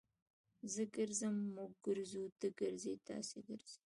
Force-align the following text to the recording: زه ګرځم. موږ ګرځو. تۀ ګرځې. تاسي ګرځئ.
زه 0.73 0.83
ګرځم. 0.95 1.35
موږ 1.55 1.71
ګرځو. 1.85 2.23
تۀ 2.39 2.47
ګرځې. 2.59 2.93
تاسي 3.07 3.39
ګرځئ. 3.49 3.79